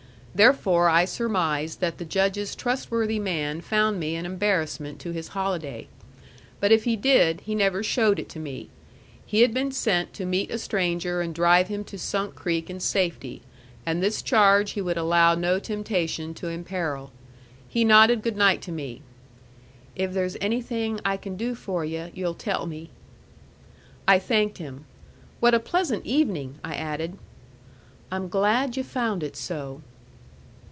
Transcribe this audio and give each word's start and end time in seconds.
Therefore 0.33 0.87
I 0.87 1.03
surmised 1.03 1.81
that 1.81 1.97
the 1.97 2.05
Judge's 2.05 2.55
trustworthy 2.55 3.19
man 3.19 3.59
found 3.59 3.99
me 3.99 4.15
an 4.15 4.25
embarrassment 4.25 4.97
to 4.99 5.11
his 5.11 5.27
holiday. 5.35 5.89
But 6.61 6.71
if 6.71 6.85
he 6.85 6.95
did, 6.95 7.41
he 7.41 7.53
never 7.53 7.83
showed 7.83 8.17
it 8.17 8.29
to 8.29 8.39
me. 8.39 8.69
He 9.25 9.41
had 9.41 9.53
been 9.53 9.73
sent 9.73 10.13
to 10.13 10.25
meet 10.25 10.49
a 10.49 10.57
stranger 10.57 11.19
and 11.19 11.35
drive 11.35 11.67
him 11.67 11.83
to 11.83 11.97
Sunk 11.99 12.33
Creek 12.33 12.69
in 12.69 12.79
safety, 12.79 13.41
and 13.85 14.01
this 14.01 14.21
charge 14.21 14.71
he 14.71 14.79
would 14.81 14.95
allow 14.97 15.35
no 15.35 15.59
temptation 15.59 16.33
to 16.35 16.47
imperil. 16.47 17.11
He 17.67 17.83
nodded 17.83 18.21
good 18.23 18.37
night 18.37 18.61
to 18.61 18.71
me. 18.71 19.01
"If 19.97 20.13
there's 20.13 20.37
anything 20.39 21.01
I 21.03 21.17
can 21.17 21.35
do 21.35 21.55
for 21.55 21.83
yu', 21.83 22.09
you'll 22.13 22.35
tell 22.35 22.65
me." 22.67 22.89
I 24.07 24.17
thanked 24.17 24.59
him. 24.59 24.85
"What 25.41 25.53
a 25.53 25.59
pleasant 25.59 26.05
evening!" 26.05 26.55
I 26.63 26.75
added. 26.75 27.17
"I'm 28.09 28.29
glad 28.29 28.77
yu' 28.77 28.83
found 28.83 29.23
it 29.23 29.35
so." 29.35 29.81